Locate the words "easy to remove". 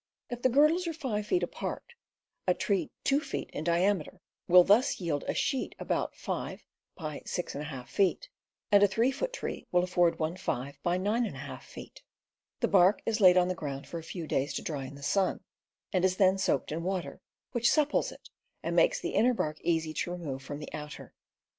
19.61-20.41